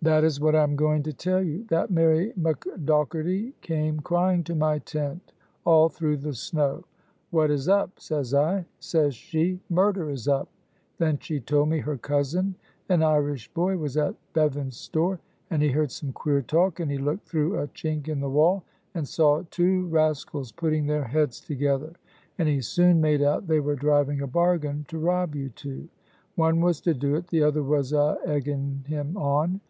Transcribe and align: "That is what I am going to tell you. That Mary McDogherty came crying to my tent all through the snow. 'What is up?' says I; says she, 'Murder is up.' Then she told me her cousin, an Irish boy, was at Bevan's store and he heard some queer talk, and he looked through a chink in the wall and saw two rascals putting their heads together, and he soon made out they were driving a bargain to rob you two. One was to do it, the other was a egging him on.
"That 0.00 0.22
is 0.22 0.38
what 0.40 0.54
I 0.54 0.62
am 0.62 0.76
going 0.76 1.02
to 1.02 1.12
tell 1.12 1.42
you. 1.42 1.64
That 1.70 1.90
Mary 1.90 2.32
McDogherty 2.40 3.54
came 3.62 3.98
crying 3.98 4.44
to 4.44 4.54
my 4.54 4.78
tent 4.78 5.32
all 5.64 5.88
through 5.88 6.18
the 6.18 6.34
snow. 6.34 6.84
'What 7.30 7.50
is 7.50 7.68
up?' 7.68 7.98
says 7.98 8.32
I; 8.32 8.64
says 8.78 9.16
she, 9.16 9.58
'Murder 9.68 10.08
is 10.08 10.28
up.' 10.28 10.46
Then 10.98 11.18
she 11.18 11.40
told 11.40 11.68
me 11.70 11.80
her 11.80 11.96
cousin, 11.98 12.54
an 12.88 13.02
Irish 13.02 13.52
boy, 13.52 13.76
was 13.76 13.96
at 13.96 14.14
Bevan's 14.34 14.76
store 14.76 15.18
and 15.50 15.60
he 15.62 15.70
heard 15.72 15.90
some 15.90 16.12
queer 16.12 16.42
talk, 16.42 16.78
and 16.78 16.92
he 16.92 16.98
looked 16.98 17.26
through 17.28 17.58
a 17.58 17.66
chink 17.66 18.06
in 18.06 18.20
the 18.20 18.30
wall 18.30 18.62
and 18.94 19.08
saw 19.08 19.42
two 19.50 19.88
rascals 19.88 20.52
putting 20.52 20.86
their 20.86 21.02
heads 21.02 21.40
together, 21.40 21.92
and 22.38 22.48
he 22.48 22.60
soon 22.60 23.00
made 23.00 23.20
out 23.20 23.48
they 23.48 23.58
were 23.58 23.74
driving 23.74 24.20
a 24.22 24.28
bargain 24.28 24.84
to 24.86 24.96
rob 24.96 25.34
you 25.34 25.48
two. 25.48 25.88
One 26.36 26.60
was 26.60 26.80
to 26.82 26.94
do 26.94 27.16
it, 27.16 27.26
the 27.26 27.42
other 27.42 27.64
was 27.64 27.92
a 27.92 28.16
egging 28.24 28.84
him 28.88 29.16
on. 29.16 29.60